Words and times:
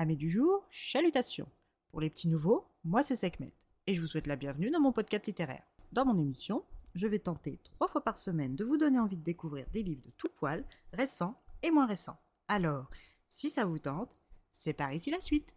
Amis 0.00 0.16
du 0.16 0.30
jour, 0.30 0.64
chalutations. 0.70 1.48
Pour 1.90 2.00
les 2.00 2.08
petits 2.08 2.28
nouveaux, 2.28 2.68
moi 2.84 3.02
c'est 3.02 3.16
Sekhmet 3.16 3.52
et 3.88 3.96
je 3.96 4.00
vous 4.00 4.06
souhaite 4.06 4.28
la 4.28 4.36
bienvenue 4.36 4.70
dans 4.70 4.78
mon 4.78 4.92
podcast 4.92 5.26
littéraire. 5.26 5.64
Dans 5.90 6.04
mon 6.04 6.16
émission, 6.16 6.62
je 6.94 7.08
vais 7.08 7.18
tenter 7.18 7.58
trois 7.64 7.88
fois 7.88 8.04
par 8.04 8.16
semaine 8.16 8.54
de 8.54 8.64
vous 8.64 8.76
donner 8.76 9.00
envie 9.00 9.16
de 9.16 9.24
découvrir 9.24 9.66
des 9.72 9.82
livres 9.82 10.04
de 10.06 10.12
tout 10.16 10.28
poil, 10.36 10.64
récents 10.92 11.42
et 11.64 11.72
moins 11.72 11.86
récents. 11.86 12.20
Alors, 12.46 12.88
si 13.28 13.50
ça 13.50 13.64
vous 13.64 13.80
tente, 13.80 14.22
c'est 14.52 14.72
par 14.72 14.92
ici 14.92 15.10
la 15.10 15.20
suite. 15.20 15.56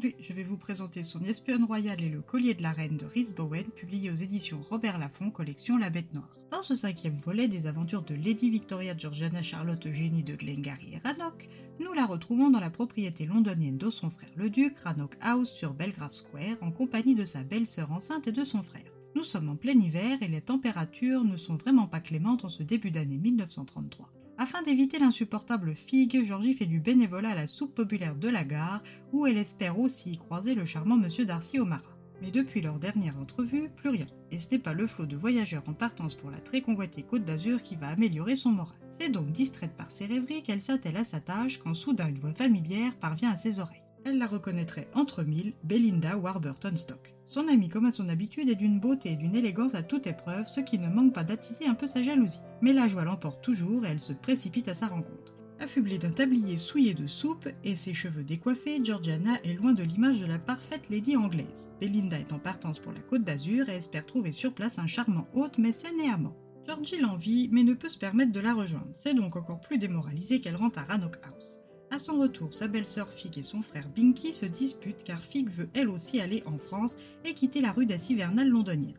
Aujourd'hui, 0.00 0.24
je 0.26 0.32
vais 0.32 0.44
vous 0.44 0.56
présenter 0.56 1.02
Son 1.02 1.22
espionne 1.24 1.64
royale 1.64 2.02
et 2.02 2.08
le 2.08 2.22
collier 2.22 2.54
de 2.54 2.62
la 2.62 2.72
reine 2.72 2.96
de 2.96 3.04
Rhys 3.04 3.34
Bowen, 3.36 3.66
publié 3.66 4.10
aux 4.10 4.14
éditions 4.14 4.62
Robert 4.70 4.98
Laffont, 4.98 5.30
collection 5.30 5.76
La 5.76 5.90
Bête 5.90 6.14
Noire. 6.14 6.38
Dans 6.50 6.62
ce 6.62 6.74
cinquième 6.74 7.18
volet 7.18 7.48
des 7.48 7.66
aventures 7.66 8.00
de 8.00 8.14
Lady 8.14 8.48
Victoria 8.48 8.96
Georgiana 8.96 9.42
Charlotte 9.42 9.86
Eugénie 9.86 10.22
de 10.22 10.36
Glengarry 10.36 10.94
et 10.94 11.06
Rannoch, 11.06 11.50
nous 11.80 11.92
la 11.92 12.06
retrouvons 12.06 12.48
dans 12.48 12.60
la 12.60 12.70
propriété 12.70 13.26
londonienne 13.26 13.76
de 13.76 13.90
son 13.90 14.08
frère 14.08 14.30
le 14.36 14.48
duc, 14.48 14.78
Rannoch 14.78 15.18
House 15.20 15.50
sur 15.50 15.74
Belgrave 15.74 16.14
Square, 16.14 16.56
en 16.62 16.70
compagnie 16.70 17.14
de 17.14 17.26
sa 17.26 17.42
belle-sœur 17.42 17.92
enceinte 17.92 18.26
et 18.26 18.32
de 18.32 18.42
son 18.42 18.62
frère. 18.62 18.90
Nous 19.14 19.22
sommes 19.22 19.50
en 19.50 19.56
plein 19.56 19.78
hiver 19.78 20.16
et 20.22 20.28
les 20.28 20.40
températures 20.40 21.24
ne 21.24 21.36
sont 21.36 21.56
vraiment 21.56 21.88
pas 21.88 22.00
clémentes 22.00 22.46
en 22.46 22.48
ce 22.48 22.62
début 22.62 22.90
d'année 22.90 23.18
1933. 23.18 24.08
Afin 24.40 24.62
d'éviter 24.62 24.98
l'insupportable 24.98 25.74
figue, 25.74 26.24
Georgie 26.24 26.54
fait 26.54 26.64
du 26.64 26.80
bénévolat 26.80 27.32
à 27.32 27.34
la 27.34 27.46
soupe 27.46 27.74
populaire 27.74 28.14
de 28.14 28.26
la 28.26 28.42
gare, 28.42 28.82
où 29.12 29.26
elle 29.26 29.36
espère 29.36 29.78
aussi 29.78 30.16
croiser 30.16 30.54
le 30.54 30.64
charmant 30.64 30.96
monsieur 30.96 31.26
Darcy 31.26 31.58
O'Mara. 31.58 31.94
Mais 32.22 32.30
depuis 32.30 32.62
leur 32.62 32.78
dernière 32.78 33.18
entrevue, 33.18 33.68
plus 33.68 33.90
rien. 33.90 34.06
Et 34.30 34.38
ce 34.38 34.48
n'est 34.50 34.58
pas 34.58 34.72
le 34.72 34.86
flot 34.86 35.04
de 35.04 35.14
voyageurs 35.14 35.64
en 35.68 35.74
partance 35.74 36.14
pour 36.14 36.30
la 36.30 36.38
très 36.38 36.62
convoitée 36.62 37.02
Côte 37.02 37.26
d'Azur 37.26 37.62
qui 37.62 37.76
va 37.76 37.88
améliorer 37.88 38.34
son 38.34 38.48
moral. 38.48 38.78
C'est 38.98 39.10
donc 39.10 39.30
distraite 39.30 39.76
par 39.76 39.92
ses 39.92 40.06
rêveries 40.06 40.42
qu'elle 40.42 40.62
s'attelle 40.62 40.96
à 40.96 41.04
sa 41.04 41.20
tâche 41.20 41.58
quand 41.58 41.74
soudain 41.74 42.08
une 42.08 42.18
voix 42.18 42.32
familière 42.32 42.96
parvient 42.96 43.32
à 43.32 43.36
ses 43.36 43.58
oreilles. 43.58 43.89
Elle 44.04 44.18
la 44.18 44.26
reconnaîtrait 44.26 44.88
entre 44.94 45.22
mille, 45.22 45.52
Belinda 45.62 46.16
Warburton 46.16 46.76
Stock. 46.76 47.14
Son 47.26 47.48
amie, 47.48 47.68
comme 47.68 47.86
à 47.86 47.92
son 47.92 48.08
habitude, 48.08 48.48
est 48.48 48.54
d'une 48.54 48.80
beauté 48.80 49.12
et 49.12 49.16
d'une 49.16 49.36
élégance 49.36 49.74
à 49.74 49.82
toute 49.82 50.06
épreuve, 50.06 50.46
ce 50.46 50.60
qui 50.60 50.78
ne 50.78 50.88
manque 50.88 51.12
pas 51.12 51.24
d'attiser 51.24 51.66
un 51.66 51.74
peu 51.74 51.86
sa 51.86 52.02
jalousie. 52.02 52.40
Mais 52.62 52.72
la 52.72 52.88
joie 52.88 53.04
l'emporte 53.04 53.42
toujours 53.42 53.84
et 53.84 53.90
elle 53.90 54.00
se 54.00 54.12
précipite 54.12 54.68
à 54.68 54.74
sa 54.74 54.86
rencontre. 54.86 55.34
Affublée 55.60 55.98
d'un 55.98 56.10
tablier 56.10 56.56
souillé 56.56 56.94
de 56.94 57.06
soupe 57.06 57.48
et 57.64 57.76
ses 57.76 57.92
cheveux 57.92 58.24
décoiffés, 58.24 58.82
Georgiana 58.82 59.38
est 59.44 59.52
loin 59.52 59.74
de 59.74 59.82
l'image 59.82 60.20
de 60.20 60.26
la 60.26 60.38
parfaite 60.38 60.88
lady 60.88 61.16
anglaise. 61.16 61.70
Belinda 61.80 62.18
est 62.18 62.32
en 62.32 62.38
partance 62.38 62.78
pour 62.78 62.92
la 62.92 63.00
côte 63.00 63.24
d'Azur 63.24 63.68
et 63.68 63.76
espère 63.76 64.06
trouver 64.06 64.32
sur 64.32 64.54
place 64.54 64.78
un 64.78 64.86
charmant 64.86 65.28
hôte 65.34 65.58
mais 65.58 65.72
sain 65.72 65.90
et 66.02 66.08
amant. 66.08 66.34
Georgie 66.66 67.00
l'envie 67.00 67.50
mais 67.52 67.62
ne 67.62 67.74
peut 67.74 67.90
se 67.90 67.98
permettre 67.98 68.32
de 68.32 68.40
la 68.40 68.54
rejoindre. 68.54 68.94
C'est 68.96 69.14
donc 69.14 69.36
encore 69.36 69.60
plus 69.60 69.76
démoralisée 69.76 70.40
qu'elle 70.40 70.56
rentre 70.56 70.78
à 70.78 70.84
Rannoch 70.84 71.18
House. 71.24 71.60
À 71.92 71.98
son 71.98 72.20
retour, 72.20 72.54
sa 72.54 72.68
belle-sœur 72.68 73.10
Fig 73.10 73.36
et 73.36 73.42
son 73.42 73.62
frère 73.62 73.88
Binky 73.88 74.32
se 74.32 74.46
disputent 74.46 75.02
car 75.02 75.24
Fig 75.24 75.48
veut 75.48 75.68
elle 75.74 75.88
aussi 75.88 76.20
aller 76.20 76.44
en 76.46 76.56
France 76.56 76.96
et 77.24 77.34
quitter 77.34 77.60
la 77.60 77.72
rue 77.72 77.86
hivernale 78.08 78.48
londonienne. 78.48 78.94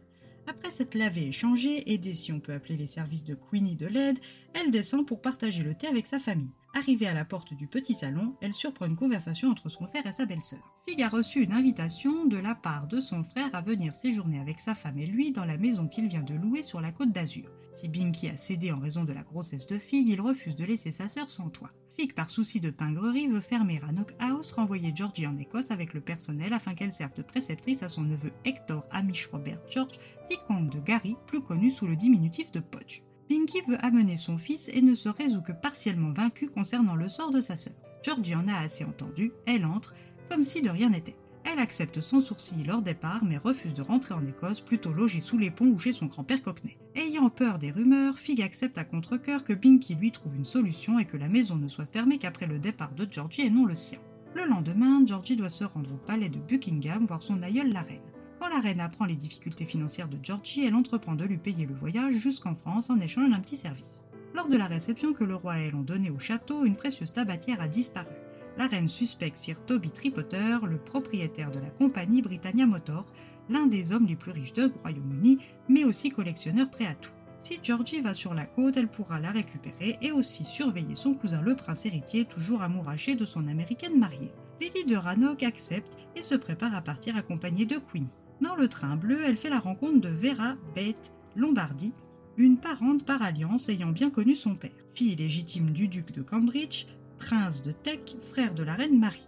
Après 0.45 0.72
s'être 0.72 0.95
lavée 0.95 1.28
et 1.28 1.31
changée, 1.31 1.89
aidée 1.94 2.16
si 2.16 2.34
on 2.34 2.42
peut 2.42 2.53
appeler 2.53 2.75
les 2.75 2.88
services 2.88 3.23
de 3.23 3.36
Queenie 3.36 3.78
de 3.78 3.88
l'aide, 3.88 4.19
elle 4.53 4.72
descend 4.72 5.08
pour 5.08 5.22
partager 5.22 5.64
le 5.64 5.73
thé 5.73 5.88
avec 5.88 6.06
sa 6.06 6.19
famille. 6.19 6.52
Arrivée 6.73 7.08
à 7.08 7.14
la 7.14 7.25
porte 7.25 7.53
du 7.53 7.67
petit 7.67 7.94
salon, 7.94 8.36
elle 8.41 8.53
surprend 8.53 8.86
une 8.86 8.95
conversation 8.95 9.50
entre 9.50 9.67
son 9.67 9.88
frère 9.88 10.08
et 10.08 10.14
sa 10.14 10.25
belle-sœur. 10.25 10.73
Fig 10.88 11.03
a 11.03 11.09
reçu 11.09 11.44
une 11.44 11.52
invitation 11.52 12.25
de 12.25 12.38
la 12.38 12.55
part 12.55 12.88
de 12.88 13.02
son 13.02 13.23
frère 13.23 13.53
à 13.53 13.61
venir 13.61 13.94
séjourner 13.94 14.39
avec 14.39 14.61
sa 14.61 14.73
femme 14.73 14.97
et 14.97 15.05
lui 15.05 15.31
dans 15.31 15.44
la 15.44 15.58
maison 15.58 15.88
qu'il 15.88 16.08
vient 16.08 16.23
de 16.23 16.33
louer 16.33 16.63
sur 16.63 16.80
la 16.80 16.91
côte 16.91 17.11
d'Azur. 17.11 17.50
Si 17.75 17.89
Binky 17.89 18.30
a 18.30 18.38
cédé 18.38 18.72
en 18.72 18.80
raison 18.80 19.03
de 19.03 19.11
la 19.11 19.23
grossesse 19.23 19.67
de 19.67 19.78
Fig, 19.78 20.08
il 20.08 20.22
refuse 20.22 20.55
de 20.55 20.66
laisser 20.66 20.91
sa 20.91 21.09
sœur 21.09 21.30
sans 21.30 21.50
toit. 21.50 21.72
Fig, 21.97 22.13
par 22.13 22.30
souci 22.30 22.61
de 22.61 22.69
pingrerie, 22.69 23.28
veut 23.28 23.41
fermer 23.41 23.80
Rannoch 23.80 24.13
House, 24.19 24.53
renvoyer 24.53 24.94
Georgie 24.95 25.28
en 25.28 25.38
Écosse 25.38 25.72
avec 25.72 25.94
le 25.94 26.00
personnel 26.00 26.53
afin 26.53 26.73
qu'elle 26.73 26.94
serve 26.94 27.13
de 27.16 27.22
préceptrice 27.22 27.83
à 27.83 27.89
son 27.89 28.03
neveu 28.03 28.31
Hector 28.45 28.85
Amish 28.91 29.28
Robert 29.28 29.59
George, 29.69 30.00
vicomte 30.29 30.69
de 30.69 30.79
Gary, 30.79 31.18
plus 31.28 31.41
connu 31.41 31.69
sous 31.69 31.85
le 31.85 31.97
diminutif 31.97 32.51
de 32.53 32.62
Podge. 32.62 33.01
Binky 33.31 33.62
veut 33.66 33.78
amener 33.80 34.18
son 34.18 34.38
fils 34.38 34.69
et 34.74 34.81
ne 34.81 34.94
se 34.94 35.08
résout 35.08 35.42
que 35.42 35.53
partiellement 35.53 36.12
vaincu 36.12 36.50
concernant 36.50 36.96
le 36.96 37.08
sort 37.08 37.31
de 37.31 37.40
sa 37.40 37.56
sœur. 37.56 37.72
Georgie 38.03 38.36
en 38.36 38.46
a 38.50 38.58
assez 38.58 38.84
entendu, 38.84 39.31
elle 39.46 39.64
entre, 39.66 39.96
comme 40.30 40.44
si 40.44 40.62
de 40.62 40.69
rien 40.69 40.90
n'était. 40.90 41.16
Elle 41.46 41.59
accepte 41.59 42.02
sans 42.02 42.19
sourcil 42.19 42.66
leur 42.66 42.81
départ, 42.81 43.24
mais 43.24 43.38
refuse 43.38 43.74
de 43.74 43.84
rentrer 43.84 44.14
en 44.14 44.28
Écosse, 44.28 44.59
plutôt 44.59 44.92
logée 44.92 45.22
sous 45.22 45.38
les 45.38 45.50
ponts 45.50 45.69
ou 45.69 45.80
chez 45.80 45.94
son 45.94 46.08
grand-père 46.08 46.42
Cockney. 46.42 46.78
Ayant 46.94 47.30
peur 47.30 47.58
des 47.58 47.72
rumeurs, 47.72 48.19
Fig 48.19 48.42
accepte 48.42 48.78
à 48.78 48.84
contre-coeur 48.84 49.46
que 49.46 49.53
Binky 49.53 49.96
lui 49.96 50.12
trouve 50.12 50.36
une 50.36 50.44
solution 50.44 51.00
et 51.00 51.06
que 51.06 51.16
la 51.16 51.30
maison 51.30 51.56
ne 51.56 51.69
soit 51.69 51.86
fermée 51.86 52.18
qu'après 52.18 52.48
le 52.48 52.59
départ 52.59 52.92
de 52.96 53.08
Georgie 53.09 53.44
et 53.44 53.50
non 53.50 53.66
le 53.66 53.75
sien. 53.75 54.00
Le 54.36 54.44
lendemain, 54.44 55.06
Georgie 55.06 55.38
doit 55.38 55.48
se 55.48 55.63
rendre 55.63 55.94
au 55.94 56.06
palais 56.06 56.28
de 56.28 56.40
Buckingham 56.40 57.06
voir 57.06 57.24
son 57.24 57.42
aïeul 57.44 57.72
la 57.72 57.84
reine. 57.84 58.02
Quand 58.41 58.50
la 58.50 58.59
reine 58.59 58.79
apprend 58.79 59.06
les 59.06 59.16
difficultés 59.16 59.66
financières 59.66 60.07
de 60.07 60.18
Georgie, 60.24 60.66
elle 60.66 60.74
entreprend 60.74 61.13
de 61.13 61.25
lui 61.25 61.38
payer 61.38 61.68
le 61.68 61.75
voyage 61.75 62.16
jusqu'en 62.16 62.56
France 62.56 62.90
en 62.90 63.00
échange 63.00 63.29
d'un 63.29 63.40
petit 63.40 63.56
service. 63.56 64.03
Lors 64.34 64.50
de 64.50 64.57
la 64.57 64.66
réception 64.66 65.13
que 65.13 65.24
le 65.24 65.35
roi 65.35 65.59
et 65.59 65.68
elle 65.68 65.75
ont 65.75 65.81
donnée 65.81 66.09
au 66.09 66.18
château, 66.18 66.66
une 66.66 66.75
précieuse 66.75 67.13
tabatière 67.13 67.62
a 67.62 67.68
disparu 67.68 68.09
la 68.57 68.68
reine 68.68 68.90
suspecte 68.90 69.38
Sir 69.38 69.63
Toby 69.66 69.91
Tripotter, 69.91 70.57
le 70.68 70.78
propriétaire 70.78 71.51
de 71.51 71.59
la 71.59 71.69
compagnie 71.69 72.22
Britannia 72.22 72.66
Motor, 72.66 73.06
l'un 73.47 73.68
des 73.68 73.91
hommes 73.91 74.07
les 74.07 74.16
plus 74.16 74.31
riches 74.31 74.53
du 74.53 74.66
Royaume-Uni, 74.66 75.38
mais 75.69 75.84
aussi 75.84 76.09
collectionneur 76.09 76.69
prêt 76.69 76.88
à 76.88 76.96
tout. 76.96 77.12
Si 77.44 77.59
Georgie 77.63 78.01
va 78.01 78.13
sur 78.13 78.34
la 78.34 78.46
côte, 78.46 78.78
elle 78.78 78.88
pourra 78.88 79.19
la 79.19 79.31
récupérer 79.31 79.97
et 80.01 80.12
aussi 80.12 80.46
surveiller 80.46 80.96
son 80.96 81.13
cousin 81.13 81.41
le 81.41 81.56
prince 81.56 81.85
héritier, 81.85 82.25
toujours 82.25 82.62
amouraché 82.62 83.16
de 83.16 83.25
son 83.25 83.47
américaine 83.47 83.97
mariée. 83.97 84.34
Lady 84.59 84.85
de 84.85 84.96
Rannoch 84.96 85.44
accepte 85.44 85.91
et 86.16 86.22
se 86.22 86.35
prépare 86.35 86.75
à 86.75 86.81
partir 86.81 87.16
accompagnée 87.16 87.66
de 87.66 87.78
Queenie. 87.78 88.20
Dans 88.41 88.56
le 88.56 88.68
train 88.68 88.96
bleu, 88.96 89.19
elle 89.24 89.38
fait 89.38 89.52
la 89.52 89.59
rencontre 89.59 90.02
de 90.02 90.09
Vera 90.09 90.56
Bate 90.75 91.12
Lombardi, 91.35 91.91
une 92.38 92.57
parente 92.57 93.06
par 93.06 93.22
alliance 93.22 93.69
ayant 93.69 93.91
bien 93.91 94.09
connu 94.09 94.34
son 94.34 94.56
père. 94.56 94.72
Fille 94.96 95.16
légitime 95.16 95.69
du 95.69 95.88
duc 95.88 96.12
de 96.12 96.24
Cambridge, 96.24 96.88
prince 97.19 97.62
de 97.62 97.72
Teck, 97.72 98.16
frère 98.31 98.56
de 98.56 98.63
la 98.63 98.74
reine 98.74 99.00
Marie. 99.00 99.28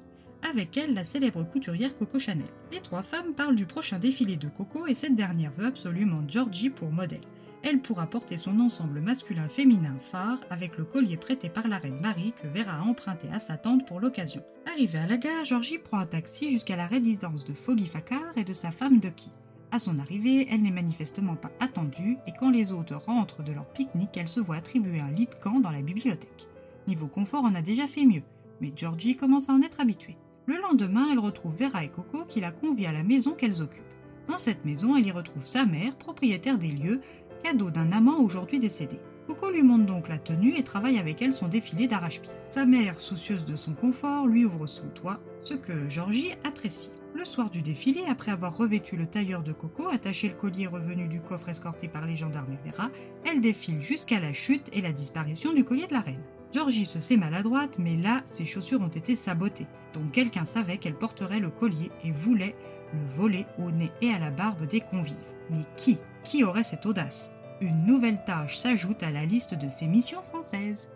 Avec 0.49 0.75
elle, 0.77 0.95
la 0.95 1.05
célèbre 1.05 1.43
couturière 1.43 1.95
Coco 1.95 2.17
Chanel. 2.17 2.47
Les 2.71 2.81
trois 2.81 3.03
femmes 3.03 3.33
parlent 3.35 3.55
du 3.55 3.67
prochain 3.67 3.99
défilé 3.99 4.35
de 4.35 4.49
Coco 4.49 4.87
et 4.87 4.95
cette 4.95 5.15
dernière 5.15 5.51
veut 5.51 5.67
absolument 5.67 6.23
Georgie 6.27 6.71
pour 6.71 6.91
modèle. 6.91 7.21
Elle 7.61 7.81
pourra 7.81 8.07
porter 8.07 8.37
son 8.37 8.59
ensemble 8.59 8.99
masculin-féminin 8.99 9.95
phare 10.01 10.39
avec 10.49 10.77
le 10.77 10.85
collier 10.85 11.17
prêté 11.17 11.49
par 11.49 11.67
la 11.67 11.77
reine 11.77 11.99
Marie 12.01 12.33
que 12.41 12.47
Vera 12.47 12.77
a 12.77 12.81
emprunté 12.81 13.29
à 13.31 13.39
sa 13.39 13.57
tante 13.57 13.85
pour 13.87 13.99
l'occasion. 13.99 14.43
Arrivée 14.73 14.97
à 14.97 15.05
la 15.05 15.17
gare, 15.17 15.45
Georgie 15.45 15.77
prend 15.77 15.99
un 15.99 16.07
taxi 16.07 16.49
jusqu'à 16.49 16.75
la 16.75 16.87
résidence 16.87 17.45
de 17.45 17.53
Foggy 17.53 17.85
Fakar 17.85 18.35
et 18.35 18.43
de 18.43 18.53
sa 18.53 18.71
femme 18.71 18.99
Ducky. 18.99 19.29
À 19.71 19.77
son 19.77 19.99
arrivée, 19.99 20.47
elle 20.49 20.63
n'est 20.63 20.71
manifestement 20.71 21.35
pas 21.35 21.51
attendue 21.59 22.17
et 22.25 22.31
quand 22.39 22.49
les 22.49 22.71
hôtes 22.71 22.93
rentrent 23.05 23.43
de 23.43 23.51
leur 23.51 23.67
pique-nique, 23.67 24.17
elle 24.17 24.27
se 24.27 24.39
voit 24.39 24.55
attribuer 24.55 24.99
un 24.99 25.11
lit 25.11 25.27
de 25.27 25.35
camp 25.35 25.59
dans 25.59 25.69
la 25.69 25.83
bibliothèque. 25.83 26.47
Niveau 26.87 27.05
confort, 27.05 27.43
on 27.45 27.53
a 27.53 27.61
déjà 27.61 27.85
fait 27.85 28.07
mieux, 28.07 28.23
mais 28.61 28.73
Georgie 28.75 29.15
commence 29.15 29.47
à 29.47 29.53
en 29.53 29.61
être 29.61 29.79
habituée. 29.79 30.17
Le 30.47 30.57
lendemain, 30.59 31.07
elle 31.11 31.19
retrouve 31.19 31.55
Vera 31.55 31.83
et 31.83 31.89
Coco 31.89 32.25
qui 32.27 32.39
la 32.39 32.49
convient 32.49 32.89
à 32.89 32.93
la 32.93 33.03
maison 33.03 33.33
qu'elles 33.33 33.61
occupent. 33.61 33.83
Dans 34.27 34.39
cette 34.39 34.65
maison, 34.65 34.97
elle 34.97 35.05
y 35.05 35.11
retrouve 35.11 35.45
sa 35.45 35.65
mère, 35.65 35.95
propriétaire 35.97 36.57
des 36.57 36.71
lieux, 36.71 37.01
cadeau 37.43 37.69
d'un 37.69 37.91
amant 37.91 38.21
aujourd'hui 38.21 38.59
décédé. 38.59 38.97
Coco 39.27 39.49
lui 39.49 39.63
montre 39.63 39.85
donc 39.85 40.09
la 40.09 40.17
tenue 40.17 40.57
et 40.57 40.63
travaille 40.63 40.99
avec 40.99 41.21
elle 41.21 41.33
son 41.33 41.47
défilé 41.47 41.87
d'arrache-pied. 41.87 42.33
Sa 42.49 42.65
mère, 42.65 42.99
soucieuse 42.99 43.45
de 43.45 43.55
son 43.55 43.73
confort, 43.73 44.27
lui 44.27 44.43
ouvre 44.43 44.67
son 44.67 44.87
toit, 44.89 45.19
ce 45.43 45.53
que 45.53 45.87
Georgie 45.89 46.33
apprécie. 46.43 46.91
Le 47.15 47.25
soir 47.25 47.49
du 47.49 47.61
défilé, 47.61 48.01
après 48.09 48.31
avoir 48.31 48.57
revêtu 48.57 48.97
le 48.97 49.05
tailleur 49.05 49.43
de 49.43 49.53
Coco, 49.53 49.87
attaché 49.87 50.27
le 50.27 50.33
collier 50.33 50.67
revenu 50.67 51.07
du 51.07 51.21
coffre 51.21 51.49
escorté 51.49 51.87
par 51.87 52.05
les 52.05 52.15
gendarmes 52.15 52.57
Vera, 52.65 52.89
elle 53.23 53.39
défile 53.39 53.81
jusqu'à 53.81 54.19
la 54.19 54.33
chute 54.33 54.69
et 54.73 54.81
la 54.81 54.91
disparition 54.91 55.53
du 55.53 55.63
collier 55.63 55.87
de 55.87 55.93
la 55.93 56.01
reine. 56.01 56.23
Georgie 56.53 56.85
se 56.85 56.99
sait 56.99 57.17
maladroite, 57.17 57.79
mais 57.79 57.95
là, 57.95 58.23
ses 58.25 58.45
chaussures 58.45 58.81
ont 58.81 58.87
été 58.87 59.15
sabotées. 59.15 59.67
Donc 59.93 60.11
quelqu'un 60.11 60.45
savait 60.45 60.77
qu'elle 60.77 60.97
porterait 60.97 61.39
le 61.39 61.49
collier 61.49 61.91
et 62.03 62.11
voulait 62.11 62.55
le 62.93 63.15
voler 63.15 63.45
au 63.57 63.71
nez 63.71 63.91
et 64.01 64.11
à 64.11 64.19
la 64.19 64.31
barbe 64.31 64.67
des 64.67 64.81
convives. 64.81 65.15
Mais 65.49 65.63
qui? 65.77 65.97
Qui 66.23 66.43
aurait 66.43 66.63
cette 66.63 66.85
audace? 66.85 67.31
Une 67.63 67.85
nouvelle 67.85 68.21
tâche 68.25 68.57
s'ajoute 68.57 69.03
à 69.03 69.09
la 69.09 69.25
liste 69.25 69.53
de 69.53 69.69
ses 69.69 69.87
missions 69.87 70.21
françaises. 70.21 70.89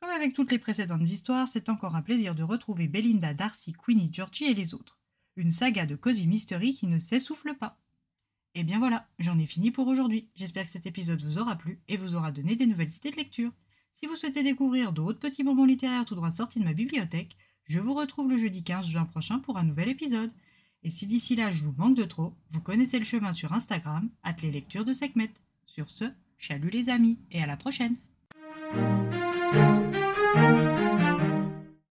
Comme 0.00 0.10
avec 0.10 0.32
toutes 0.32 0.50
les 0.50 0.58
précédentes 0.58 1.06
histoires, 1.06 1.46
c'est 1.46 1.68
encore 1.68 1.96
un 1.96 2.00
plaisir 2.00 2.34
de 2.34 2.42
retrouver 2.42 2.88
Belinda, 2.88 3.34
Darcy, 3.34 3.74
Queenie, 3.74 4.08
Georgie 4.10 4.46
et 4.46 4.54
les 4.54 4.72
autres. 4.72 4.98
Une 5.36 5.50
saga 5.50 5.84
de 5.84 5.96
cosy 5.96 6.26
mystery 6.26 6.72
qui 6.72 6.86
ne 6.86 6.98
s'essouffle 6.98 7.52
pas. 7.52 7.78
Et 8.54 8.64
bien 8.64 8.78
voilà, 8.78 9.06
j'en 9.18 9.38
ai 9.38 9.46
fini 9.46 9.70
pour 9.70 9.86
aujourd'hui. 9.86 10.30
J'espère 10.34 10.64
que 10.64 10.70
cet 10.70 10.86
épisode 10.86 11.22
vous 11.22 11.38
aura 11.38 11.56
plu 11.56 11.78
et 11.88 11.98
vous 11.98 12.14
aura 12.14 12.32
donné 12.32 12.56
des 12.56 12.66
nouvelles 12.66 12.94
idées 12.94 13.10
de 13.10 13.16
lecture. 13.16 13.52
Si 14.00 14.06
vous 14.06 14.16
souhaitez 14.16 14.42
découvrir 14.42 14.94
d'autres 14.94 15.20
petits 15.20 15.44
moments 15.44 15.66
littéraires 15.66 16.06
tout 16.06 16.14
droit 16.14 16.30
sortis 16.30 16.58
de 16.58 16.64
ma 16.64 16.72
bibliothèque, 16.72 17.36
je 17.66 17.80
vous 17.80 17.94
retrouve 17.94 18.30
le 18.30 18.36
jeudi 18.36 18.62
15 18.62 18.86
juin 18.86 19.04
prochain 19.04 19.38
pour 19.38 19.56
un 19.56 19.64
nouvel 19.64 19.88
épisode. 19.88 20.30
Et 20.82 20.90
si 20.90 21.06
d'ici 21.06 21.34
là 21.34 21.50
je 21.50 21.62
vous 21.62 21.74
manque 21.76 21.96
de 21.96 22.04
trop, 22.04 22.34
vous 22.50 22.60
connaissez 22.60 22.98
le 22.98 23.04
chemin 23.04 23.32
sur 23.32 23.52
Instagram, 23.52 24.10
at 24.22 24.36
lectures 24.42 24.84
de 24.84 24.92
Sekhmet. 24.92 25.30
Sur 25.64 25.90
ce, 25.90 26.04
chalut 26.36 26.70
les 26.70 26.90
amis 26.90 27.18
et 27.30 27.42
à 27.42 27.46
la 27.46 27.56
prochaine! 27.56 27.96